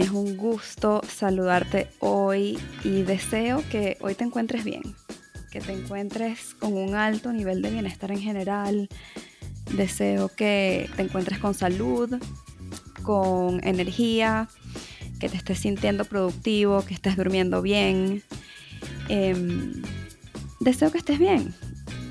Es 0.00 0.10
un 0.10 0.36
gusto 0.36 1.00
saludarte 1.08 1.88
hoy 1.98 2.58
y 2.84 3.02
deseo 3.02 3.62
que 3.70 3.96
hoy 4.00 4.14
te 4.14 4.24
encuentres 4.24 4.64
bien, 4.64 4.82
que 5.50 5.60
te 5.60 5.72
encuentres 5.72 6.54
con 6.54 6.74
un 6.74 6.94
alto 6.94 7.32
nivel 7.32 7.62
de 7.62 7.70
bienestar 7.70 8.10
en 8.12 8.20
general. 8.20 8.88
Deseo 9.76 10.28
que 10.28 10.88
te 10.96 11.02
encuentres 11.02 11.38
con 11.38 11.54
salud, 11.54 12.16
con 13.02 13.66
energía, 13.66 14.48
que 15.18 15.28
te 15.28 15.36
estés 15.36 15.58
sintiendo 15.58 16.04
productivo, 16.04 16.84
que 16.84 16.94
estés 16.94 17.16
durmiendo 17.16 17.62
bien. 17.62 18.22
Em, 19.08 19.82
deseo 20.60 20.92
que 20.92 20.98
estés 20.98 21.18
bien, 21.18 21.54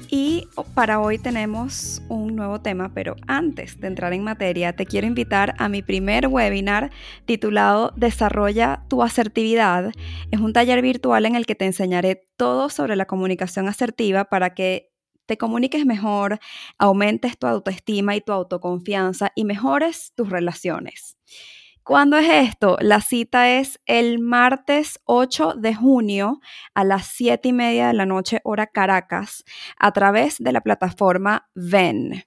y 0.09 0.47
para 0.73 0.99
hoy 0.99 1.17
tenemos 1.17 2.01
un 2.09 2.35
nuevo 2.35 2.61
tema, 2.61 2.91
pero 2.93 3.15
antes 3.27 3.79
de 3.79 3.87
entrar 3.87 4.13
en 4.13 4.23
materia, 4.23 4.75
te 4.75 4.85
quiero 4.85 5.07
invitar 5.07 5.55
a 5.57 5.69
mi 5.69 5.81
primer 5.81 6.27
webinar 6.27 6.91
titulado 7.25 7.93
Desarrolla 7.95 8.83
tu 8.87 9.03
asertividad. 9.03 9.91
Es 10.31 10.39
un 10.39 10.53
taller 10.53 10.81
virtual 10.81 11.25
en 11.25 11.35
el 11.35 11.45
que 11.45 11.55
te 11.55 11.65
enseñaré 11.65 12.27
todo 12.37 12.69
sobre 12.69 12.95
la 12.95 13.05
comunicación 13.05 13.67
asertiva 13.67 14.25
para 14.25 14.53
que 14.53 14.91
te 15.25 15.37
comuniques 15.37 15.85
mejor, 15.85 16.39
aumentes 16.77 17.37
tu 17.37 17.47
autoestima 17.47 18.15
y 18.15 18.21
tu 18.21 18.31
autoconfianza 18.31 19.31
y 19.35 19.43
mejores 19.43 20.13
tus 20.15 20.29
relaciones. 20.29 21.17
¿Cuándo 21.87 22.17
es 22.17 22.27
esto? 22.29 22.75
La 22.81 22.99
cita 22.99 23.49
es 23.49 23.79
el 23.85 24.19
martes 24.19 24.99
8 25.05 25.53
de 25.55 25.73
junio 25.73 26.41
a 26.73 26.83
las 26.83 27.07
7 27.07 27.47
y 27.47 27.53
media 27.53 27.87
de 27.87 27.93
la 27.93 28.05
noche, 28.05 28.41
hora 28.43 28.67
Caracas, 28.67 29.45
a 29.79 29.93
través 29.93 30.35
de 30.37 30.51
la 30.51 30.59
plataforma 30.59 31.47
VEN. 31.55 32.25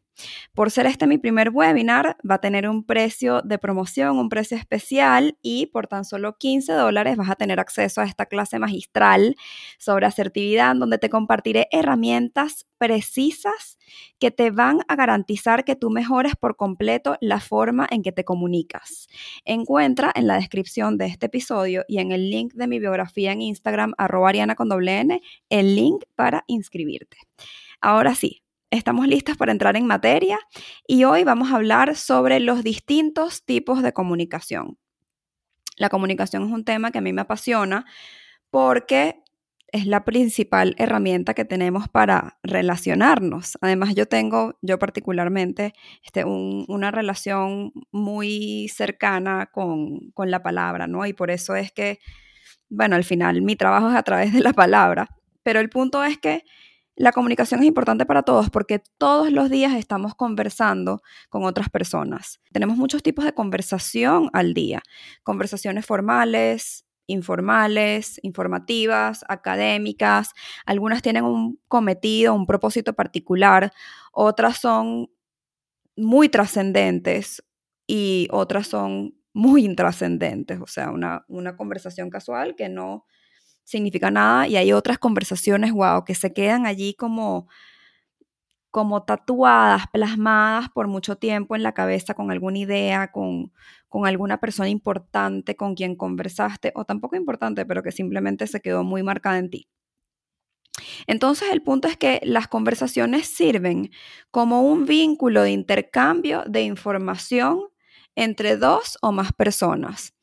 Por 0.54 0.70
ser 0.70 0.86
este 0.86 1.06
mi 1.06 1.18
primer 1.18 1.50
webinar, 1.50 2.16
va 2.28 2.36
a 2.36 2.40
tener 2.40 2.68
un 2.68 2.84
precio 2.84 3.42
de 3.42 3.58
promoción, 3.58 4.18
un 4.18 4.28
precio 4.28 4.56
especial 4.56 5.36
y 5.42 5.67
por 5.67 5.86
tan 5.86 6.05
solo 6.05 6.36
15 6.36 6.72
dólares 6.72 7.17
vas 7.17 7.30
a 7.30 7.36
tener 7.36 7.61
acceso 7.61 8.00
a 8.00 8.05
esta 8.05 8.27
clase 8.27 8.58
magistral 8.58 9.36
sobre 9.78 10.06
asertividad, 10.06 10.74
donde 10.77 10.98
te 10.98 11.11
compartiré 11.11 11.68
herramientas 11.70 12.67
precisas 12.78 13.78
que 14.18 14.30
te 14.30 14.50
van 14.50 14.80
a 14.89 14.96
garantizar 14.96 15.64
que 15.64 15.77
tú 15.77 15.90
mejores 15.90 16.34
por 16.34 16.56
completo 16.56 17.16
la 17.20 17.39
forma 17.39 17.86
en 17.90 18.02
que 18.02 18.12
te 18.12 18.24
comunicas. 18.24 19.08
Encuentra 19.45 20.11
en 20.14 20.27
la 20.27 20.36
descripción 20.36 20.96
de 20.96 21.06
este 21.06 21.27
episodio 21.27 21.84
y 21.89 21.98
en 21.98 22.12
el 22.12 22.30
link 22.30 22.55
de 22.55 22.66
mi 22.66 22.78
biografía 22.78 23.33
en 23.33 23.42
Instagram, 23.42 23.92
arroba 23.98 24.30
ariana 24.30 24.55
con 24.55 24.68
doble 24.68 24.98
N, 25.00 25.20
el 25.50 25.77
link 25.77 26.05
para 26.14 26.45
inscribirte. 26.46 27.18
Ahora 27.80 28.14
sí, 28.14 28.42
Estamos 28.73 29.08
listas 29.08 29.36
para 29.36 29.51
entrar 29.51 29.77
en 29.77 29.85
materia 29.85 30.39
y 30.86 31.03
hoy 31.03 31.25
vamos 31.25 31.51
a 31.51 31.57
hablar 31.57 31.97
sobre 31.97 32.39
los 32.39 32.63
distintos 32.63 33.45
tipos 33.45 33.83
de 33.83 33.92
comunicación. 33.92 34.79
La 35.77 35.89
comunicación 35.89 36.45
es 36.45 36.53
un 36.53 36.64
tema 36.64 36.92
que 36.92 36.98
a 36.98 37.01
mí 37.01 37.13
me 37.13 37.23
apasiona 37.23 37.85
porque 38.48 39.25
es 39.73 39.86
la 39.86 40.05
principal 40.05 40.77
herramienta 40.79 41.35
que 41.35 41.45
tenemos 41.45 41.89
para 41.89 42.39
relacionarnos. 42.45 43.58
Además, 43.61 43.97
yo 43.97 44.07
tengo, 44.07 44.57
yo 44.63 44.79
particularmente, 44.79 45.73
este, 46.05 46.25
una 46.25 46.92
relación 46.92 47.73
muy 47.91 48.69
cercana 48.69 49.47
con, 49.52 50.11
con 50.13 50.31
la 50.31 50.45
palabra, 50.45 50.87
¿no? 50.87 51.07
Y 51.07 51.13
por 51.13 51.33
eso 51.33 51.57
es 51.57 51.73
que, 51.73 51.98
bueno, 52.69 52.95
al 52.95 53.05
final 53.05 53.42
mi 53.42 53.57
trabajo 53.57 53.91
es 53.91 53.97
a 53.97 54.05
través 54.05 54.33
de 54.33 54.41
la 54.41 54.52
palabra, 54.52 55.08
pero 55.42 55.58
el 55.58 55.70
punto 55.70 56.05
es 56.05 56.19
que 56.19 56.45
la 57.00 57.12
comunicación 57.12 57.61
es 57.61 57.66
importante 57.66 58.05
para 58.05 58.22
todos 58.22 58.50
porque 58.50 58.83
todos 58.98 59.33
los 59.33 59.48
días 59.48 59.72
estamos 59.72 60.14
conversando 60.14 61.00
con 61.30 61.44
otras 61.44 61.70
personas. 61.70 62.40
Tenemos 62.52 62.77
muchos 62.77 63.02
tipos 63.02 63.24
de 63.24 63.33
conversación 63.33 64.28
al 64.34 64.52
día. 64.52 64.83
Conversaciones 65.22 65.86
formales, 65.86 66.84
informales, 67.06 68.20
informativas, 68.22 69.24
académicas. 69.28 70.33
Algunas 70.66 71.00
tienen 71.00 71.24
un 71.24 71.58
cometido, 71.68 72.34
un 72.34 72.44
propósito 72.44 72.92
particular. 72.92 73.72
Otras 74.12 74.58
son 74.58 75.10
muy 75.96 76.28
trascendentes 76.28 77.42
y 77.86 78.28
otras 78.30 78.66
son 78.66 79.14
muy 79.33 79.64
intrascendentes. 79.64 80.60
O 80.60 80.66
sea, 80.66 80.90
una, 80.90 81.24
una 81.28 81.56
conversación 81.56 82.10
casual 82.10 82.56
que 82.56 82.68
no 82.68 83.06
significa 83.64 84.10
nada 84.10 84.48
y 84.48 84.56
hay 84.56 84.72
otras 84.72 84.98
conversaciones, 84.98 85.72
que 86.06 86.14
se 86.14 86.32
quedan 86.32 86.66
allí 86.66 86.94
como 86.94 87.48
como 88.70 89.02
tatuadas, 89.02 89.84
plasmadas 89.92 90.68
por 90.70 90.86
mucho 90.88 91.16
tiempo 91.16 91.56
en 91.56 91.62
la 91.62 91.72
cabeza 91.72 92.14
con 92.14 92.30
alguna 92.30 92.58
idea, 92.58 93.10
con, 93.10 93.52
con 93.88 94.06
alguna 94.06 94.38
persona 94.38 94.68
importante 94.68 95.56
con 95.56 95.74
quien 95.74 95.96
conversaste, 95.96 96.72
o 96.76 96.84
tampoco 96.84 97.16
importante, 97.16 97.66
pero 97.66 97.82
que 97.82 97.92
simplemente 97.92 98.46
se 98.46 98.60
quedó 98.60 98.84
muy 98.84 99.02
marcada 99.02 99.38
en 99.38 99.50
ti. 99.50 99.68
Entonces 101.06 101.50
el 101.52 101.62
punto 101.62 101.88
es 101.88 101.96
que 101.96 102.20
las 102.22 102.48
conversaciones 102.48 103.27
sirven 103.27 103.90
como 104.30 104.62
un 104.62 104.86
vínculo 104.86 105.42
de 105.42 105.50
intercambio 105.50 106.44
de 106.46 106.62
información 106.62 107.60
entre 108.14 108.56
dos 108.56 108.98
o 109.02 109.12
más 109.12 109.32
personas. 109.32 110.14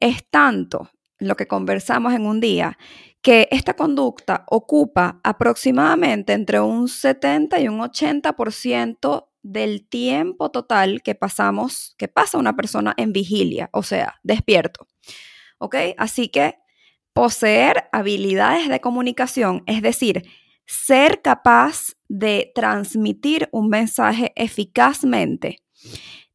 Es 0.00 0.28
tanto 0.28 0.90
lo 1.18 1.36
que 1.36 1.46
conversamos 1.46 2.14
en 2.14 2.26
un 2.26 2.40
día, 2.40 2.78
que 3.22 3.48
esta 3.50 3.74
conducta 3.74 4.44
ocupa 4.48 5.20
aproximadamente 5.24 6.32
entre 6.32 6.60
un 6.60 6.88
70 6.88 7.60
y 7.60 7.68
un 7.68 7.80
80% 7.80 9.28
del 9.42 9.88
tiempo 9.88 10.50
total 10.50 11.02
que 11.02 11.14
pasamos, 11.14 11.94
que 11.98 12.08
pasa 12.08 12.38
una 12.38 12.56
persona 12.56 12.94
en 12.96 13.12
vigilia, 13.12 13.70
o 13.72 13.82
sea, 13.82 14.16
despierto. 14.22 14.86
¿Ok? 15.58 15.76
Así 15.96 16.28
que 16.28 16.56
poseer 17.12 17.88
habilidades 17.92 18.68
de 18.68 18.80
comunicación, 18.80 19.62
es 19.66 19.80
decir, 19.82 20.24
ser 20.66 21.22
capaz 21.22 21.94
de 22.08 22.52
transmitir 22.54 23.48
un 23.52 23.68
mensaje 23.68 24.32
eficazmente, 24.36 25.58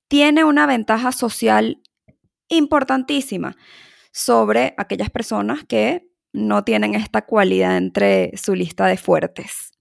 tiene 0.07 0.43
una 0.43 0.65
ventaja 0.65 1.11
social 1.11 1.81
importantísima 2.47 3.55
sobre 4.11 4.73
aquellas 4.77 5.09
personas 5.09 5.63
que 5.65 6.07
no 6.33 6.63
tienen 6.63 6.95
esta 6.95 7.25
cualidad 7.25 7.77
entre 7.77 8.31
su 8.37 8.55
lista 8.55 8.87
de 8.87 8.97
fuertes. 8.97 9.71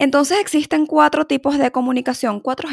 Entonces 0.00 0.38
existen 0.38 0.86
cuatro 0.86 1.26
tipos 1.26 1.58
de 1.58 1.72
comunicación, 1.72 2.38
cuatro, 2.40 2.68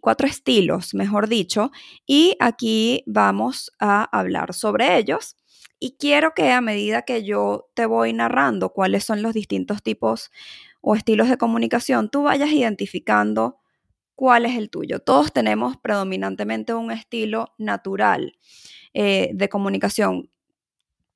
cuatro, 0.00 0.26
estilos, 0.26 0.94
mejor 0.94 1.28
dicho, 1.28 1.70
y 2.06 2.36
aquí 2.40 3.04
vamos 3.06 3.70
a 3.78 4.04
hablar 4.16 4.54
sobre 4.54 4.96
ellos. 4.96 5.36
Y 5.78 5.96
quiero 5.98 6.32
que 6.34 6.50
a 6.52 6.62
medida 6.62 7.02
que 7.02 7.22
yo 7.22 7.68
te 7.74 7.84
voy 7.84 8.12
narrando 8.14 8.70
cuáles 8.70 9.04
son 9.04 9.22
los 9.22 9.34
distintos 9.34 9.82
tipos 9.82 10.30
o 10.80 10.94
estilos 10.94 11.28
de 11.28 11.36
comunicación, 11.36 12.10
tú 12.10 12.22
vayas 12.22 12.50
identificando 12.50 13.59
cuál 14.20 14.44
es 14.44 14.54
el 14.58 14.68
tuyo. 14.68 14.98
Todos 14.98 15.32
tenemos 15.32 15.78
predominantemente 15.78 16.74
un 16.74 16.90
estilo 16.90 17.54
natural. 17.56 18.34
Eh, 18.92 19.30
de 19.32 19.48
comunicación. 19.48 20.30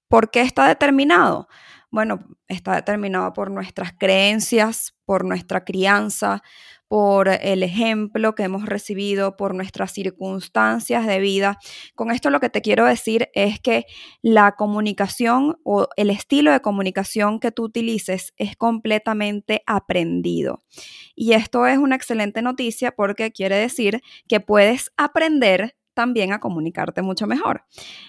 ¿Por 0.08 0.30
qué 0.30 0.40
está 0.40 0.68
determinado? 0.68 1.48
Bueno, 1.90 2.20
está 2.46 2.76
determinado 2.76 3.32
por 3.32 3.50
nuestras 3.50 3.92
creencias, 3.92 4.94
por 5.04 5.24
nuestra 5.24 5.64
crianza, 5.64 6.42
por 6.94 7.26
el 7.26 7.64
ejemplo 7.64 8.36
que 8.36 8.44
hemos 8.44 8.66
recibido, 8.66 9.36
por 9.36 9.52
nuestras 9.56 9.90
circunstancias 9.90 11.08
de 11.08 11.18
vida. 11.18 11.58
Con 11.96 12.12
esto 12.12 12.30
lo 12.30 12.38
que 12.38 12.50
te 12.50 12.62
quiero 12.62 12.84
decir 12.84 13.30
es 13.34 13.58
que 13.58 13.86
la 14.22 14.52
comunicación 14.52 15.56
o 15.64 15.88
el 15.96 16.08
estilo 16.08 16.52
de 16.52 16.60
comunicación 16.60 17.40
que 17.40 17.50
tú 17.50 17.64
utilices 17.64 18.32
es 18.36 18.54
completamente 18.54 19.64
aprendido. 19.66 20.62
Y 21.16 21.32
esto 21.32 21.66
es 21.66 21.78
una 21.78 21.96
excelente 21.96 22.42
noticia 22.42 22.92
porque 22.92 23.32
quiere 23.32 23.56
decir 23.56 24.00
que 24.28 24.38
puedes 24.38 24.92
aprender 24.96 25.76
también 25.94 26.32
a 26.32 26.38
comunicarte 26.38 27.02
mucho 27.02 27.26
mejor. 27.26 27.64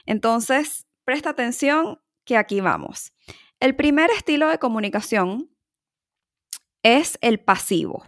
Entonces, 0.06 0.86
presta 1.06 1.32
atención 1.32 2.02
que 2.24 2.38
aquí 2.38 2.62
vamos. 2.62 3.14
El 3.60 3.76
primer 3.76 4.12
estilo 4.12 4.48
de 4.48 4.60
comunicación 4.60 5.50
es 6.84 7.18
el 7.22 7.40
pasivo. 7.40 8.06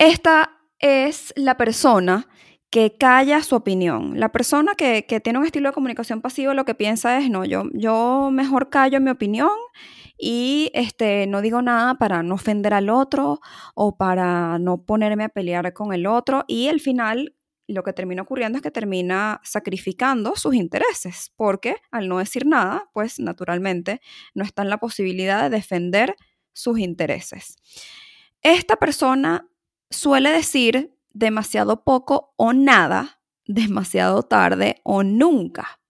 Esta 0.00 0.58
es 0.78 1.34
la 1.36 1.58
persona 1.58 2.26
que 2.70 2.96
calla 2.96 3.42
su 3.42 3.54
opinión. 3.54 4.18
La 4.18 4.32
persona 4.32 4.74
que, 4.74 5.02
tiene 5.22 5.38
un 5.38 5.44
estilo 5.44 5.68
de 5.68 5.74
comunicación 5.74 6.22
pasivo 6.22 6.54
lo 6.54 6.64
que 6.64 6.74
piensa 6.74 7.18
es, 7.18 7.28
no, 7.28 7.44
yo, 7.44 7.64
yo 7.74 8.30
mejor 8.32 8.70
callo 8.70 8.98
mi 8.98 9.10
opinión 9.10 9.50
y 10.16 10.70
este, 10.72 11.26
no 11.26 11.42
digo 11.42 11.60
nada 11.60 11.96
para 11.96 12.22
no 12.22 12.36
ofender 12.36 12.72
al 12.72 12.88
otro 12.88 13.40
o 13.74 13.98
para 13.98 14.58
no 14.58 14.86
ponerme 14.86 15.24
a 15.24 15.28
pelear 15.28 15.70
con 15.74 15.92
el 15.92 16.06
otro 16.06 16.46
y 16.48 16.68
al 16.68 16.80
final 16.80 17.36
lo 17.68 17.82
que 17.82 17.92
termina 17.92 18.22
ocurriendo 18.22 18.56
es 18.56 18.62
que 18.62 18.70
termina 18.70 19.42
sacrificando 19.44 20.34
sus 20.34 20.54
intereses, 20.54 21.30
porque 21.36 21.76
al 21.90 22.08
no 22.08 22.20
decir 22.20 22.46
nada, 22.46 22.88
pues 22.94 23.20
naturalmente 23.20 24.00
no 24.32 24.44
está 24.44 24.62
en 24.62 24.70
la 24.70 24.78
posibilidad 24.78 25.42
de 25.42 25.50
defender 25.50 26.16
sus 26.54 26.78
intereses. 26.78 27.58
Esta 28.40 28.76
persona 28.76 29.49
suele 29.90 30.30
decir 30.30 30.96
demasiado 31.12 31.84
poco 31.84 32.32
o 32.36 32.52
nada, 32.52 33.20
demasiado 33.46 34.22
tarde 34.22 34.80
o 34.84 35.02
nunca. 35.02 35.80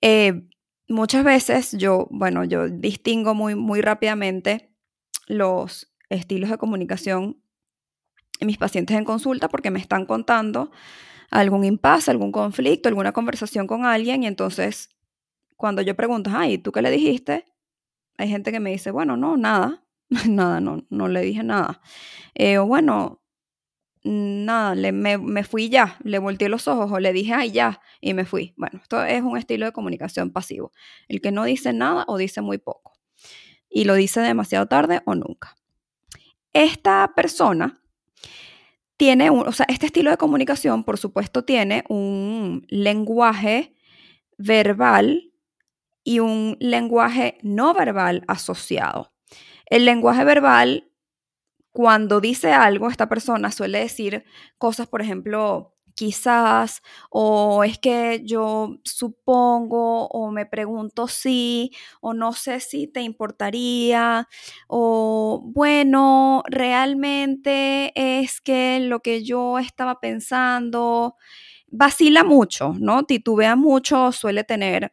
Eh, 0.00 0.48
muchas 0.88 1.24
veces 1.24 1.72
yo, 1.72 2.08
bueno, 2.10 2.44
yo 2.44 2.68
distingo 2.68 3.34
muy, 3.34 3.54
muy 3.54 3.80
rápidamente 3.80 4.74
los 5.26 5.92
estilos 6.08 6.50
de 6.50 6.58
comunicación 6.58 7.40
en 8.40 8.46
mis 8.46 8.58
pacientes 8.58 8.96
en 8.96 9.04
consulta 9.04 9.48
porque 9.48 9.70
me 9.70 9.78
están 9.78 10.04
contando 10.04 10.72
algún 11.30 11.64
impasse, 11.64 12.10
algún 12.10 12.32
conflicto, 12.32 12.88
alguna 12.88 13.12
conversación 13.12 13.66
con 13.66 13.84
alguien 13.84 14.22
y 14.24 14.26
entonces 14.26 14.90
cuando 15.56 15.80
yo 15.80 15.94
pregunto, 15.94 16.30
ay, 16.34 16.58
¿tú 16.58 16.72
qué 16.72 16.82
le 16.82 16.90
dijiste? 16.90 17.44
Hay 18.18 18.28
gente 18.28 18.50
que 18.50 18.60
me 18.60 18.70
dice, 18.70 18.90
bueno, 18.90 19.16
no, 19.16 19.36
nada, 19.36 19.81
nada, 20.28 20.60
no, 20.60 20.84
no 20.90 21.08
le 21.08 21.22
dije 21.22 21.42
nada. 21.42 21.80
Eh, 22.34 22.58
o 22.58 22.66
bueno, 22.66 23.22
nada, 24.04 24.74
le, 24.74 24.92
me, 24.92 25.18
me, 25.18 25.44
fui 25.44 25.68
ya, 25.68 25.98
le 26.04 26.18
volteé 26.18 26.48
los 26.48 26.68
ojos 26.68 26.90
o 26.90 27.00
le 27.00 27.12
dije, 27.12 27.32
ay, 27.34 27.52
ya, 27.52 27.80
y 28.00 28.14
me 28.14 28.24
fui. 28.24 28.54
Bueno, 28.56 28.80
esto 28.82 29.02
es 29.04 29.22
un 29.22 29.38
estilo 29.38 29.66
de 29.66 29.72
comunicación 29.72 30.30
pasivo, 30.30 30.72
el 31.08 31.20
que 31.20 31.32
no 31.32 31.44
dice 31.44 31.72
nada 31.72 32.04
o 32.08 32.16
dice 32.16 32.40
muy 32.42 32.58
poco, 32.58 32.92
y 33.70 33.84
lo 33.84 33.94
dice 33.94 34.20
demasiado 34.20 34.66
tarde 34.66 35.02
o 35.06 35.14
nunca. 35.14 35.56
Esta 36.52 37.12
persona 37.16 37.80
tiene, 38.96 39.30
un, 39.30 39.48
o 39.48 39.52
sea, 39.52 39.66
este 39.68 39.86
estilo 39.86 40.10
de 40.10 40.16
comunicación, 40.16 40.84
por 40.84 40.98
supuesto, 40.98 41.44
tiene 41.44 41.84
un 41.88 42.66
lenguaje 42.68 43.74
verbal 44.36 45.32
y 46.04 46.18
un 46.18 46.56
lenguaje 46.60 47.38
no 47.42 47.72
verbal 47.74 48.24
asociado. 48.28 49.11
El 49.72 49.86
lenguaje 49.86 50.22
verbal, 50.24 50.90
cuando 51.72 52.20
dice 52.20 52.52
algo, 52.52 52.90
esta 52.90 53.08
persona 53.08 53.52
suele 53.52 53.78
decir 53.80 54.24
cosas, 54.58 54.86
por 54.86 55.02
ejemplo, 55.02 55.74
quizás, 55.94 56.82
o 57.10 57.64
es 57.64 57.78
que 57.78 58.22
yo 58.24 58.78
supongo, 58.84 60.08
o 60.08 60.30
me 60.30 60.44
pregunto 60.46 61.08
si, 61.08 61.72
o 62.02 62.14
no 62.14 62.34
sé 62.34 62.60
si 62.60 62.86
te 62.86 63.00
importaría, 63.02 64.28
o 64.68 65.42
bueno, 65.44 66.42
realmente 66.48 67.92
es 67.96 68.42
que 68.42 68.80
lo 68.80 69.00
que 69.00 69.24
yo 69.24 69.58
estaba 69.58 70.00
pensando 70.00 71.16
vacila 71.68 72.24
mucho, 72.24 72.74
¿no? 72.78 73.04
Titubea 73.04 73.56
mucho, 73.56 74.12
suele 74.12 74.44
tener 74.44 74.92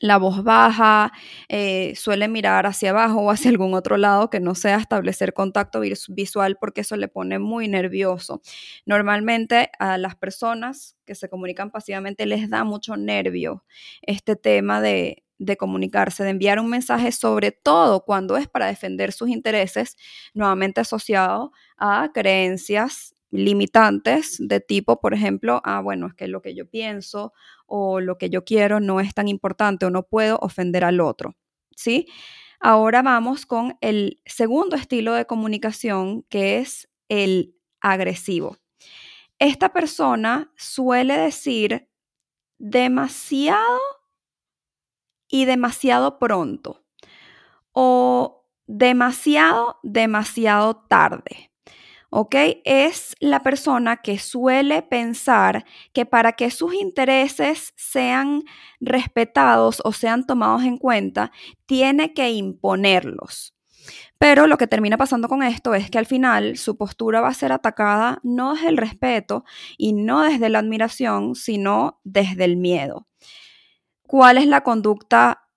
la 0.00 0.16
voz 0.18 0.44
baja, 0.44 1.12
eh, 1.48 1.94
suele 1.96 2.28
mirar 2.28 2.66
hacia 2.66 2.90
abajo 2.90 3.20
o 3.20 3.30
hacia 3.30 3.50
algún 3.50 3.74
otro 3.74 3.96
lado 3.96 4.30
que 4.30 4.40
no 4.40 4.54
sea 4.54 4.76
establecer 4.76 5.32
contacto 5.34 5.80
visual 5.80 6.56
porque 6.60 6.82
eso 6.82 6.96
le 6.96 7.08
pone 7.08 7.38
muy 7.38 7.68
nervioso. 7.68 8.40
Normalmente 8.86 9.70
a 9.78 9.98
las 9.98 10.14
personas 10.16 10.96
que 11.04 11.14
se 11.14 11.28
comunican 11.28 11.70
pasivamente 11.70 12.26
les 12.26 12.48
da 12.50 12.64
mucho 12.64 12.96
nervio 12.96 13.64
este 14.02 14.36
tema 14.36 14.80
de, 14.80 15.24
de 15.38 15.56
comunicarse, 15.56 16.24
de 16.24 16.30
enviar 16.30 16.60
un 16.60 16.70
mensaje, 16.70 17.12
sobre 17.12 17.52
todo 17.52 18.04
cuando 18.04 18.36
es 18.36 18.48
para 18.48 18.66
defender 18.66 19.12
sus 19.12 19.28
intereses, 19.28 19.96
nuevamente 20.34 20.80
asociado 20.80 21.52
a 21.76 22.10
creencias 22.12 23.14
limitantes 23.30 24.36
de 24.38 24.60
tipo, 24.60 25.00
por 25.00 25.12
ejemplo, 25.12 25.60
ah, 25.64 25.80
bueno, 25.80 26.06
es 26.06 26.14
que 26.14 26.28
lo 26.28 26.40
que 26.40 26.54
yo 26.54 26.68
pienso 26.68 27.32
o 27.68 28.00
lo 28.00 28.18
que 28.18 28.30
yo 28.30 28.44
quiero 28.44 28.80
no 28.80 29.00
es 29.00 29.14
tan 29.14 29.28
importante 29.28 29.86
o 29.86 29.90
no 29.90 30.02
puedo 30.02 30.38
ofender 30.42 30.84
al 30.84 31.00
otro, 31.00 31.36
¿sí? 31.76 32.06
Ahora 32.60 33.02
vamos 33.02 33.46
con 33.46 33.78
el 33.80 34.20
segundo 34.26 34.74
estilo 34.74 35.14
de 35.14 35.26
comunicación, 35.26 36.24
que 36.24 36.58
es 36.58 36.88
el 37.08 37.54
agresivo. 37.80 38.56
Esta 39.38 39.72
persona 39.72 40.52
suele 40.56 41.16
decir 41.16 41.88
demasiado 42.58 43.78
y 45.28 45.44
demasiado 45.44 46.18
pronto 46.18 46.84
o 47.72 48.46
demasiado, 48.66 49.78
demasiado 49.82 50.76
tarde. 50.88 51.47
¿Ok? 52.10 52.34
Es 52.64 53.14
la 53.20 53.42
persona 53.42 53.98
que 53.98 54.18
suele 54.18 54.82
pensar 54.82 55.64
que 55.92 56.06
para 56.06 56.32
que 56.32 56.50
sus 56.50 56.74
intereses 56.74 57.72
sean 57.76 58.42
respetados 58.80 59.80
o 59.84 59.92
sean 59.92 60.26
tomados 60.26 60.62
en 60.62 60.78
cuenta, 60.78 61.32
tiene 61.66 62.14
que 62.14 62.30
imponerlos. 62.30 63.54
Pero 64.18 64.46
lo 64.46 64.58
que 64.58 64.66
termina 64.66 64.96
pasando 64.96 65.28
con 65.28 65.42
esto 65.42 65.74
es 65.74 65.90
que 65.90 65.98
al 65.98 66.06
final 66.06 66.56
su 66.56 66.76
postura 66.76 67.20
va 67.20 67.28
a 67.28 67.34
ser 67.34 67.52
atacada 67.52 68.18
no 68.22 68.54
desde 68.54 68.68
el 68.68 68.76
respeto 68.76 69.44
y 69.76 69.92
no 69.92 70.22
desde 70.22 70.48
la 70.48 70.58
admiración, 70.58 71.34
sino 71.34 72.00
desde 72.04 72.44
el 72.44 72.56
miedo. 72.56 73.06
¿Cuál 74.02 74.38
es 74.38 74.46
la 74.46 74.62
conducta 74.62 75.47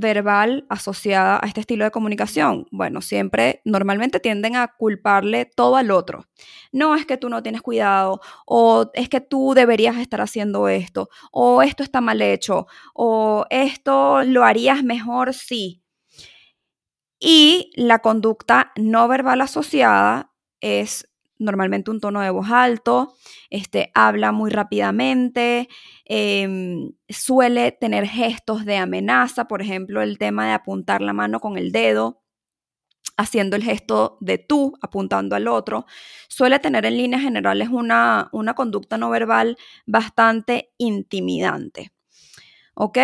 verbal 0.00 0.66
asociada 0.68 1.38
a 1.42 1.46
este 1.46 1.60
estilo 1.60 1.84
de 1.84 1.90
comunicación? 1.90 2.66
Bueno, 2.70 3.00
siempre, 3.02 3.60
normalmente 3.64 4.20
tienden 4.20 4.56
a 4.56 4.74
culparle 4.76 5.44
todo 5.44 5.76
al 5.76 5.90
otro. 5.90 6.26
No 6.72 6.94
es 6.94 7.06
que 7.06 7.16
tú 7.16 7.28
no 7.28 7.42
tienes 7.42 7.62
cuidado, 7.62 8.20
o 8.46 8.90
es 8.94 9.08
que 9.08 9.20
tú 9.20 9.54
deberías 9.54 9.96
estar 9.98 10.20
haciendo 10.20 10.68
esto, 10.68 11.08
o 11.30 11.62
esto 11.62 11.82
está 11.82 12.00
mal 12.00 12.22
hecho, 12.22 12.66
o 12.94 13.46
esto 13.50 14.24
lo 14.24 14.44
harías 14.44 14.82
mejor 14.82 15.34
si. 15.34 15.82
Y 17.20 17.70
la 17.76 17.98
conducta 17.98 18.72
no 18.76 19.06
verbal 19.06 19.42
asociada 19.42 20.32
es 20.60 21.09
normalmente 21.40 21.90
un 21.90 22.00
tono 22.00 22.20
de 22.20 22.30
voz 22.30 22.50
alto, 22.50 23.14
este, 23.50 23.90
habla 23.94 24.30
muy 24.32 24.50
rápidamente, 24.50 25.68
em, 26.04 26.92
suele 27.08 27.72
tener 27.72 28.06
gestos 28.06 28.64
de 28.64 28.76
amenaza, 28.76 29.48
por 29.48 29.62
ejemplo, 29.62 30.02
el 30.02 30.18
tema 30.18 30.46
de 30.46 30.52
apuntar 30.52 31.00
la 31.02 31.12
mano 31.12 31.40
con 31.40 31.56
el 31.58 31.72
dedo, 31.72 32.22
haciendo 33.16 33.56
el 33.56 33.62
gesto 33.62 34.18
de 34.20 34.38
tú, 34.38 34.74
apuntando 34.80 35.36
al 35.36 35.48
otro, 35.48 35.86
suele 36.28 36.58
tener 36.58 36.86
en 36.86 36.96
líneas 36.96 37.22
generales 37.22 37.68
una, 37.70 38.28
una 38.32 38.54
conducta 38.54 38.96
no 38.98 39.10
verbal 39.10 39.56
bastante 39.86 40.72
intimidante. 40.78 41.92
¿Ok? 42.74 42.98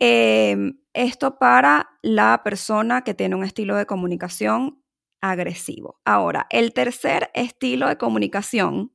Em, 0.00 0.78
esto 0.92 1.38
para 1.38 1.88
la 2.02 2.42
persona 2.44 3.02
que 3.02 3.14
tiene 3.14 3.36
un 3.36 3.44
estilo 3.44 3.76
de 3.76 3.86
comunicación 3.86 4.83
agresivo. 5.30 6.00
Ahora, 6.04 6.46
el 6.50 6.72
tercer 6.72 7.30
estilo 7.34 7.88
de 7.88 7.96
comunicación 7.96 8.92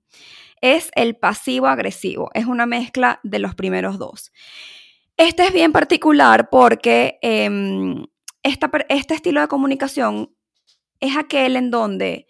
es 0.62 0.91
el 0.95 1.15
pasivo 1.15 1.67
agresivo. 1.67 2.29
Es 2.33 2.45
una 2.45 2.65
mezcla 2.65 3.19
de 3.24 3.39
los 3.39 3.55
primeros 3.55 3.98
dos. 3.98 4.31
Este 5.17 5.45
es 5.45 5.53
bien 5.53 5.71
particular 5.71 6.50
porque 6.50 7.17
em, 7.21 8.05
este 8.43 9.13
estilo 9.15 9.41
de 9.41 9.48
comunicación 9.48 10.36
es 11.00 11.17
aquel 11.17 11.55
en 11.55 11.71
donde 11.71 12.27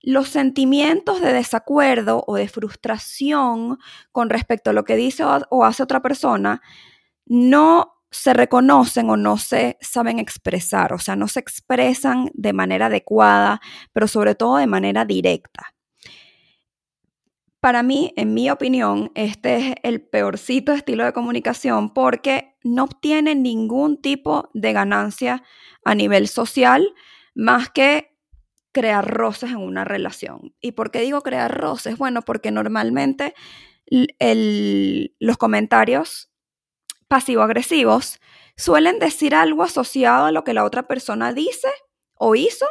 los 0.00 0.28
sentimientos 0.28 1.20
de 1.20 1.32
desacuerdo 1.32 2.24
o 2.26 2.36
de 2.36 2.48
frustración 2.48 3.78
con 4.12 4.30
respecto 4.30 4.70
a 4.70 4.72
lo 4.72 4.84
que 4.84 4.96
dice 4.96 5.24
o 5.24 5.64
hace 5.64 5.82
otra 5.82 6.00
persona 6.00 6.62
no 7.26 7.99
se 8.10 8.34
reconocen 8.34 9.08
o 9.10 9.16
no 9.16 9.38
se 9.38 9.78
saben 9.80 10.18
expresar, 10.18 10.92
o 10.92 10.98
sea, 10.98 11.16
no 11.16 11.28
se 11.28 11.40
expresan 11.40 12.30
de 12.34 12.52
manera 12.52 12.86
adecuada, 12.86 13.60
pero 13.92 14.08
sobre 14.08 14.34
todo 14.34 14.56
de 14.56 14.66
manera 14.66 15.04
directa. 15.04 15.74
Para 17.60 17.82
mí, 17.82 18.12
en 18.16 18.32
mi 18.32 18.50
opinión, 18.50 19.12
este 19.14 19.56
es 19.56 19.74
el 19.82 20.00
peorcito 20.00 20.72
estilo 20.72 21.04
de 21.04 21.12
comunicación 21.12 21.92
porque 21.92 22.56
no 22.64 22.84
obtiene 22.84 23.34
ningún 23.34 24.00
tipo 24.00 24.48
de 24.54 24.72
ganancia 24.72 25.42
a 25.84 25.94
nivel 25.94 26.26
social 26.26 26.94
más 27.34 27.68
que 27.68 28.16
crear 28.72 29.06
roces 29.06 29.50
en 29.50 29.58
una 29.58 29.84
relación. 29.84 30.54
¿Y 30.60 30.72
por 30.72 30.90
qué 30.90 31.00
digo 31.02 31.20
crear 31.20 31.54
roces? 31.54 31.98
Bueno, 31.98 32.22
porque 32.22 32.50
normalmente 32.50 33.34
los 33.90 35.36
comentarios 35.36 36.29
pasivo-agresivos 37.10 38.20
suelen 38.56 39.00
decir 39.00 39.34
algo 39.34 39.64
asociado 39.64 40.26
a 40.26 40.32
lo 40.32 40.44
que 40.44 40.54
la 40.54 40.64
otra 40.64 40.86
persona 40.86 41.32
dice 41.32 41.68
o 42.14 42.36
hizo, 42.36 42.66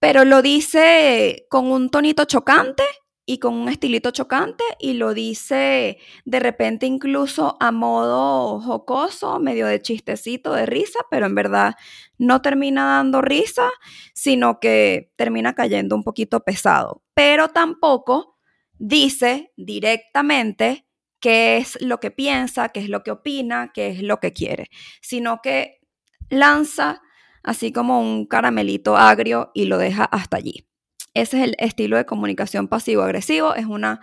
pero 0.00 0.24
lo 0.24 0.42
dice 0.42 1.46
con 1.48 1.70
un 1.70 1.90
tonito 1.90 2.24
chocante 2.24 2.82
y 3.24 3.38
con 3.38 3.54
un 3.54 3.68
estilito 3.68 4.10
chocante 4.10 4.64
y 4.80 4.94
lo 4.94 5.14
dice 5.14 5.98
de 6.24 6.40
repente 6.40 6.86
incluso 6.86 7.56
a 7.60 7.70
modo 7.70 8.60
jocoso, 8.60 9.38
medio 9.38 9.68
de 9.68 9.80
chistecito, 9.80 10.52
de 10.52 10.66
risa, 10.66 10.98
pero 11.08 11.26
en 11.26 11.36
verdad 11.36 11.76
no 12.18 12.42
termina 12.42 12.84
dando 12.84 13.22
risa, 13.22 13.70
sino 14.12 14.58
que 14.58 15.12
termina 15.14 15.54
cayendo 15.54 15.94
un 15.94 16.02
poquito 16.02 16.40
pesado. 16.40 17.04
Pero 17.14 17.48
tampoco 17.50 18.38
dice 18.76 19.52
directamente 19.56 20.88
qué 21.22 21.56
es 21.56 21.80
lo 21.80 22.00
que 22.00 22.10
piensa, 22.10 22.68
qué 22.68 22.80
es 22.80 22.90
lo 22.90 23.02
que 23.02 23.12
opina, 23.12 23.70
qué 23.72 23.88
es 23.88 24.02
lo 24.02 24.18
que 24.20 24.34
quiere, 24.34 24.68
sino 25.00 25.40
que 25.40 25.80
lanza 26.28 27.00
así 27.42 27.72
como 27.72 28.00
un 28.00 28.26
caramelito 28.26 28.96
agrio 28.96 29.52
y 29.54 29.64
lo 29.64 29.78
deja 29.78 30.04
hasta 30.04 30.36
allí. 30.36 30.66
Ese 31.14 31.38
es 31.38 31.44
el 31.44 31.56
estilo 31.58 31.96
de 31.96 32.06
comunicación 32.06 32.68
pasivo-agresivo, 32.68 33.54
es 33.54 33.66
una 33.66 34.00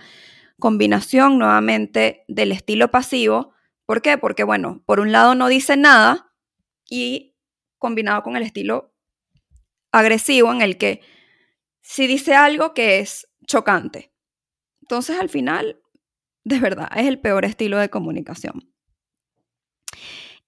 combinación 0.60 1.38
nuevamente 1.38 2.24
del 2.28 2.52
estilo 2.52 2.90
pasivo. 2.90 3.54
¿Por 3.86 4.02
qué? 4.02 4.18
Porque, 4.18 4.44
bueno, 4.44 4.82
por 4.86 5.00
un 5.00 5.12
lado 5.12 5.36
no 5.36 5.48
dice 5.48 5.76
nada 5.76 6.32
y 6.90 7.36
combinado 7.78 8.24
con 8.24 8.38
el 8.38 8.44
estilo 8.44 8.94
agresivo 9.92 10.52
en 10.52 10.62
el 10.62 10.78
que 10.78 11.02
si 11.82 12.08
dice 12.08 12.36
algo 12.36 12.74
que 12.74 13.00
es 13.00 13.28
chocante. 13.46 14.14
Entonces, 14.82 15.20
al 15.20 15.30
final, 15.30 15.79
de 16.50 16.60
verdad, 16.60 16.90
es 16.96 17.06
el 17.06 17.20
peor 17.20 17.46
estilo 17.46 17.78
de 17.78 17.90
comunicación. 17.90 18.74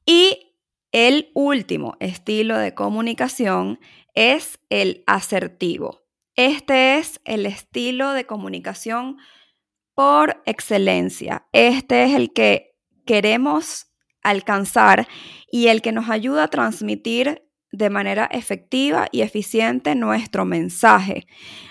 Y 0.04 0.58
el 0.92 1.30
último 1.36 1.96
estilo 2.00 2.58
de 2.58 2.74
comunicación 2.74 3.80
es 4.16 4.60
el 4.70 5.04
asertivo. 5.06 6.02
Este 6.36 6.98
es 6.98 7.22
el 7.24 7.46
estilo 7.46 8.14
de 8.14 8.26
comunicación 8.26 9.18
por 9.94 10.42
excelencia. 10.46 11.48
Este 11.52 12.04
es 12.06 12.16
el 12.16 12.34
que 12.34 12.76
queremos 13.06 13.92
alcanzar 14.24 15.08
y 15.52 15.68
el 15.68 15.84
que 15.84 15.92
nos 15.92 16.10
ayuda 16.10 16.46
a 16.46 16.50
transmitir 16.50 17.44
de 17.72 17.90
manera 17.90 18.26
efectiva 18.32 19.08
y 19.12 19.22
eficiente 19.22 19.96
nuestro 19.96 20.46
mensaje. 20.46 21.26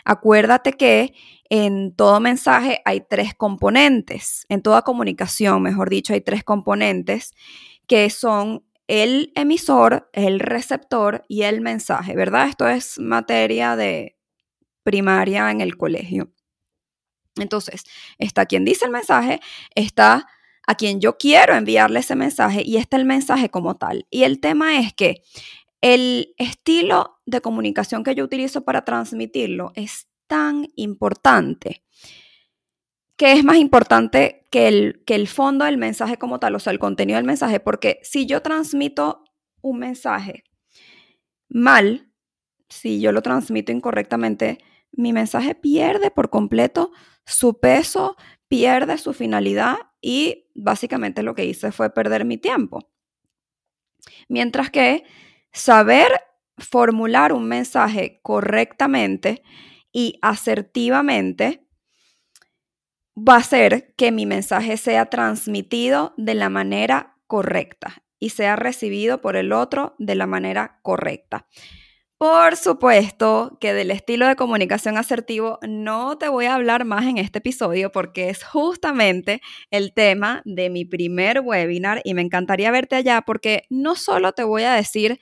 Acuérdate 0.05 0.73
que 0.73 1.15
en 1.51 1.95
todo 1.95 2.21
mensaje 2.21 2.81
hay 2.85 3.03
tres 3.09 3.35
componentes, 3.35 4.47
en 4.49 4.63
toda 4.63 4.83
comunicación, 4.83 5.63
mejor 5.63 5.91
dicho, 5.91 6.13
hay 6.13 6.21
tres 6.21 6.45
componentes 6.45 7.35
que 7.87 8.09
son 8.09 8.65
el 8.87 9.33
emisor, 9.35 10.09
el 10.13 10.41
receptor 10.41 11.25
y 11.29 11.43
el 11.43 11.61
mensaje, 11.61 12.17
¿verdad? 12.17 12.49
Esto 12.49 12.69
es 12.69 12.99
materia 12.99 13.77
de 13.77 14.17
primaria 14.83 15.51
en 15.51 15.61
el 15.61 15.77
colegio. 15.77 16.33
Entonces, 17.37 17.85
está 18.19 18.47
quien 18.47 18.65
dice 18.65 18.85
el 18.85 18.91
mensaje, 18.91 19.41
está 19.75 20.27
a 20.67 20.75
quien 20.75 21.01
yo 21.01 21.19
quiero 21.19 21.55
enviarle 21.55 22.01
ese 22.01 22.17
mensaje 22.17 22.63
y 22.65 22.77
está 22.77 22.97
el 22.97 23.05
mensaje 23.05 23.49
como 23.49 23.77
tal. 23.77 24.07
Y 24.11 24.25
el 24.25 24.41
tema 24.41 24.79
es 24.79 24.93
que 24.93 25.23
el 25.81 26.35
estilo 26.39 27.21
de 27.27 27.41
comunicación 27.41 28.05
que 28.05 28.15
yo 28.15 28.25
utilizo 28.25 28.65
para 28.65 28.85
transmitirlo 28.85 29.73
es 29.75 30.09
tan 30.27 30.69
importante 30.77 31.85
que 33.21 33.33
es 33.33 33.45
más 33.45 33.59
importante 33.59 34.47
que 34.51 34.67
el, 34.67 35.03
que 35.05 35.15
el 35.15 35.29
fondo 35.29 35.67
del 35.67 35.77
mensaje 35.77 36.17
como 36.17 36.41
tal, 36.41 36.55
o 36.55 36.59
sea, 36.59 36.73
el 36.73 36.79
contenido 36.79 37.19
del 37.19 37.27
mensaje, 37.27 37.61
porque 37.61 38.01
si 38.03 38.25
yo 38.25 38.41
transmito 38.41 39.25
un 39.61 39.79
mensaje 39.79 40.45
mal, 41.51 42.11
si 42.71 42.99
yo 42.99 43.13
lo 43.13 43.21
transmito 43.21 43.73
incorrectamente, 43.73 44.57
mi 44.93 45.13
mensaje 45.13 45.55
pierde 45.55 46.11
por 46.11 46.31
completo 46.31 46.93
su 47.27 47.61
peso, 47.61 48.17
pierde 48.49 48.97
su 48.97 49.13
finalidad 49.13 49.77
y 50.01 50.49
básicamente 50.55 51.23
lo 51.23 51.35
que 51.35 51.45
hice 51.45 51.73
fue 51.73 51.93
perder 51.93 52.25
mi 52.25 52.39
tiempo. 52.39 52.89
Mientras 54.31 54.71
que 54.71 55.05
saber 55.53 56.09
formular 56.59 57.33
un 57.33 57.47
mensaje 57.47 58.21
correctamente 58.23 59.43
y 59.93 60.19
asertivamente 60.23 61.67
va 63.17 63.35
a 63.35 63.39
hacer 63.39 63.95
que 63.97 64.13
mi 64.13 64.27
mensaje 64.27 64.77
sea 64.77 65.07
transmitido 65.07 66.15
de 66.17 66.35
la 66.35 66.49
manera 66.49 67.17
correcta 67.27 68.03
y 68.19 68.31
sea 68.31 68.57
recibido 68.57 69.21
por 69.21 69.37
el 69.37 69.53
otro 69.53 69.95
de 69.99 70.15
la 70.15 70.27
manera 70.27 70.79
correcta. 70.83 71.47
Por 72.21 72.57
supuesto 72.57 73.57
que 73.63 73.73
del 73.73 73.91
estilo 73.91 74.27
de 74.29 74.37
comunicación 74.37 74.99
asertivo 74.99 75.59
no 75.67 76.19
te 76.19 76.29
voy 76.29 76.45
a 76.45 76.55
hablar 76.55 76.85
más 76.85 77.07
en 77.07 77.17
este 77.17 77.39
episodio 77.39 77.91
porque 77.93 78.29
es 78.29 78.45
justamente 78.45 79.41
el 79.71 79.95
tema 79.95 80.43
de 80.45 80.69
mi 80.69 80.85
primer 80.85 81.41
webinar 81.41 82.03
y 82.05 82.13
me 82.13 82.21
encantaría 82.21 82.71
verte 82.71 82.97
allá 82.97 83.23
porque 83.23 83.63
no 83.71 83.95
solo 83.95 84.33
te 84.33 84.45
voy 84.45 84.65
a 84.65 84.75
decir 84.75 85.19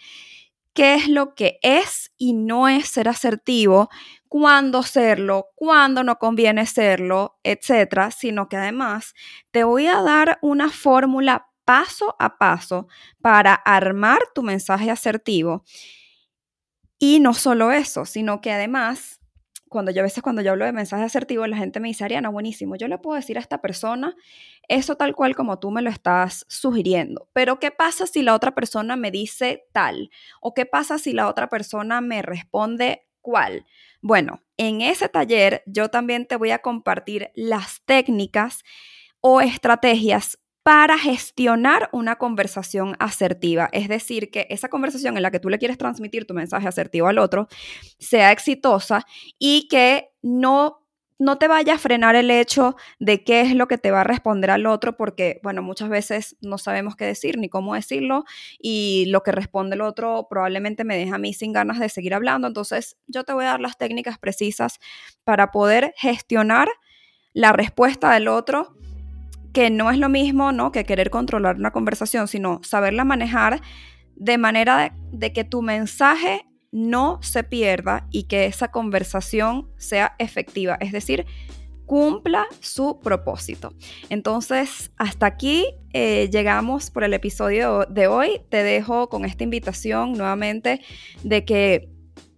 qué 0.75 0.95
es 0.95 1.09
lo 1.09 1.35
que 1.37 1.61
es 1.63 2.13
y 2.19 2.35
no 2.35 2.69
es 2.69 2.89
ser 2.89 3.09
asertivo, 3.09 3.91
cuándo 4.29 4.83
serlo, 4.83 5.49
cuándo 5.55 6.05
no 6.05 6.19
conviene 6.19 6.67
serlo, 6.67 7.39
etcétera, 7.45 8.11
sino 8.11 8.49
que 8.49 8.57
además 8.57 9.15
te 9.53 9.65
voy 9.65 9.87
a 9.87 10.03
dar 10.03 10.39
una 10.43 10.71
fórmula 10.71 11.47
paso 11.65 12.17
a 12.19 12.39
paso 12.39 12.89
para 13.23 13.55
armar 13.55 14.21
tu 14.35 14.43
mensaje 14.43 14.91
asertivo. 14.91 15.65
Y 16.99 17.21
no 17.21 17.35
solo 17.35 17.71
eso, 17.71 18.05
sino 18.05 18.41
que 18.41 18.53
además, 18.53 19.21
cuando 19.69 19.93
yo 19.93 20.01
a 20.01 20.05
veces 20.05 20.23
cuando 20.23 20.43
yo 20.43 20.51
hablo 20.51 20.65
de 20.65 20.73
mensaje 20.73 21.05
asertivo, 21.05 21.47
la 21.47 21.57
gente 21.57 21.79
me 21.79 21.89
dice, 21.89 22.05
Ariana, 22.05 22.29
buenísimo, 22.29 22.75
yo 22.77 22.89
le 22.89 22.99
puedo 22.99 23.17
decir 23.17 23.37
a 23.39 23.41
esta 23.41 23.61
persona 23.61 24.17
eso 24.69 24.97
tal 24.97 25.15
cual 25.15 25.37
como 25.37 25.59
tú 25.59 25.71
me 25.71 25.83
lo 25.83 25.91
estás 25.91 26.45
sugiriendo. 26.49 27.29
Pero 27.33 27.61
¿qué 27.61 27.71
pasa 27.71 28.07
si 28.07 28.23
la 28.23 28.35
otra 28.35 28.55
persona 28.55 28.97
me 28.97 29.11
dice 29.11 29.67
tal? 29.73 30.11
¿O 30.41 30.55
qué 30.55 30.67
pasa 30.67 30.99
si 30.99 31.13
la 31.13 31.29
otra 31.29 31.49
persona 31.49 32.01
me 32.01 32.23
responde 32.23 33.07
cuál? 33.21 33.65
Bueno, 34.01 34.43
en 34.57 34.81
ese 34.81 35.09
taller 35.09 35.63
yo 35.67 35.89
también 35.91 36.27
te 36.27 36.37
voy 36.37 36.51
a 36.51 36.59
compartir 36.59 37.31
las 37.35 37.83
técnicas 37.85 38.65
o 39.21 39.41
estrategias 39.41 40.39
para 40.69 40.99
gestionar 40.99 41.89
una 41.93 42.17
conversación 42.17 42.95
asertiva. 42.99 43.71
Es 43.73 43.89
decir, 43.89 44.31
que 44.31 44.47
esa 44.51 44.69
conversación 44.69 45.17
en 45.17 45.23
la 45.23 45.31
que 45.31 45.41
tú 45.41 45.49
le 45.49 45.59
quieres 45.59 45.79
transmitir 45.79 46.27
tu 46.27 46.35
mensaje 46.35 46.69
asertivo 46.69 47.09
al 47.09 47.17
otro 47.17 47.49
sea 47.99 48.33
exitosa 48.33 49.07
y 49.39 49.67
que 49.69 50.11
no 50.21 50.85
no 51.19 51.39
te 51.39 51.49
vaya 51.49 51.75
a 51.75 51.79
frenar 51.79 52.17
el 52.17 52.31
hecho 52.31 52.77
de 52.99 53.25
qué 53.25 53.41
es 53.41 53.55
lo 53.55 53.67
que 53.67 53.79
te 53.79 53.91
va 53.91 54.03
a 54.03 54.05
responder 54.05 54.51
al 54.51 54.67
otro, 54.67 54.95
porque, 54.99 55.41
bueno, 55.43 55.63
muchas 55.63 55.89
veces 55.89 56.37
no 56.43 56.59
sabemos 56.59 56.97
qué 56.97 57.07
decir 57.07 57.39
ni 57.39 57.49
cómo 57.49 57.75
decirlo 57.75 58.25
y 58.59 59.07
lo 59.09 59.23
que 59.23 59.33
responde 59.33 59.75
el 59.75 59.81
otro 59.81 60.27
probablemente 60.29 60.85
me 60.85 60.99
deja 60.99 61.15
a 61.15 61.19
mí 61.19 61.33
sin 61.33 61.55
ganas 61.55 61.79
de 61.81 61.89
seguir 61.89 62.13
hablando. 62.13 62.47
Entonces, 62.47 62.99
yo 63.07 63.25
te 63.25 63.33
voy 63.33 63.47
a 63.47 63.53
dar 63.53 63.61
las 63.61 63.79
técnicas 63.79 64.19
precisas 64.19 64.81
para 65.25 65.51
poder 65.51 65.95
gestionar 65.97 66.69
la 67.33 67.53
respuesta 67.53 68.13
del 68.13 68.29
otro, 68.29 68.77
que 69.53 69.71
no 69.71 69.91
es 69.91 69.99
lo 69.99 70.09
mismo, 70.09 70.53
¿no? 70.53 70.73
Que 70.73 70.85
querer 70.85 71.11
controlar 71.11 71.57
una 71.57 71.71
conversación, 71.71 72.29
sino 72.29 72.61
saberla 72.63 73.05
manejar 73.05 73.61
de 74.17 74.39
manera 74.39 74.95
de 75.13 75.33
que 75.33 75.45
tu 75.45 75.63
mensaje 75.63 76.45
no 76.71 77.19
se 77.23 77.45
pierda 77.45 78.07
y 78.11 78.25
que 78.25 78.47
esa 78.47 78.69
conversación 78.71 79.71
sea 79.77 80.15
efectiva, 80.19 80.77
es 80.81 80.93
decir, 80.93 81.25
cumpla 81.87 82.47
su 82.61 83.01
propósito. 83.01 83.73
Entonces, 84.11 84.93
hasta 84.99 85.25
aquí 85.25 85.65
eh, 85.95 86.29
llegamos 86.31 86.91
por 86.91 87.03
el 87.03 87.15
episodio 87.15 87.87
de 87.89 88.09
hoy. 88.09 88.43
Te 88.51 88.63
dejo 88.63 89.09
con 89.09 89.25
esta 89.25 89.45
invitación 89.45 90.13
nuevamente 90.13 90.83
de 91.23 91.47
que 91.47 91.89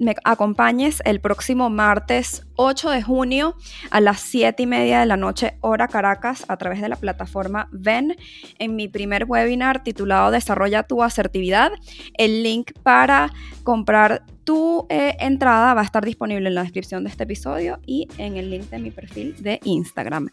me 0.00 0.16
acompañes 0.24 1.02
el 1.04 1.20
próximo 1.20 1.68
martes 1.68 2.46
8 2.56 2.90
de 2.90 3.02
junio 3.02 3.54
a 3.90 4.00
las 4.00 4.20
7 4.20 4.62
y 4.62 4.66
media 4.66 5.00
de 5.00 5.06
la 5.06 5.18
noche, 5.18 5.58
hora 5.60 5.88
Caracas, 5.88 6.44
a 6.48 6.56
través 6.56 6.80
de 6.80 6.88
la 6.88 6.96
plataforma 6.96 7.68
VEN, 7.70 8.16
en 8.58 8.76
mi 8.76 8.88
primer 8.88 9.26
webinar 9.28 9.84
titulado 9.84 10.30
Desarrolla 10.30 10.82
tu 10.84 11.02
asertividad. 11.02 11.72
El 12.14 12.42
link 12.42 12.72
para 12.82 13.30
comprar 13.62 14.24
tu 14.44 14.86
eh, 14.88 15.16
entrada 15.20 15.74
va 15.74 15.82
a 15.82 15.84
estar 15.84 16.04
disponible 16.04 16.48
en 16.48 16.54
la 16.54 16.62
descripción 16.62 17.04
de 17.04 17.10
este 17.10 17.24
episodio 17.24 17.78
y 17.84 18.08
en 18.16 18.38
el 18.38 18.50
link 18.50 18.70
de 18.70 18.78
mi 18.78 18.90
perfil 18.90 19.36
de 19.42 19.60
Instagram. 19.64 20.30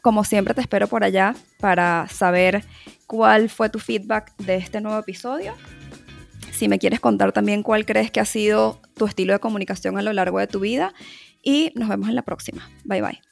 Como 0.00 0.22
siempre, 0.22 0.54
te 0.54 0.60
espero 0.60 0.86
por 0.86 1.02
allá 1.02 1.34
para 1.58 2.06
saber 2.08 2.64
cuál 3.08 3.48
fue 3.48 3.68
tu 3.68 3.80
feedback 3.80 4.36
de 4.36 4.56
este 4.56 4.80
nuevo 4.80 5.00
episodio 5.00 5.54
si 6.58 6.68
me 6.68 6.80
quieres 6.80 6.98
contar 6.98 7.32
también 7.32 7.62
cuál 7.62 7.86
crees 7.86 8.10
que 8.10 8.18
ha 8.18 8.24
sido 8.24 8.80
tu 8.94 9.06
estilo 9.06 9.32
de 9.32 9.38
comunicación 9.38 9.96
a 9.96 10.02
lo 10.02 10.12
largo 10.12 10.40
de 10.40 10.48
tu 10.48 10.58
vida 10.58 10.92
y 11.42 11.72
nos 11.76 11.88
vemos 11.88 12.08
en 12.08 12.16
la 12.16 12.22
próxima. 12.22 12.68
Bye 12.84 13.00
bye. 13.00 13.27